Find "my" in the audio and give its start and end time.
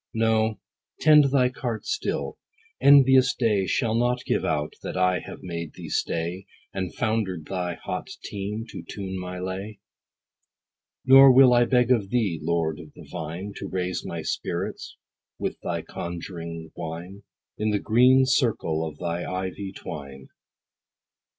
9.19-9.37, 14.03-14.23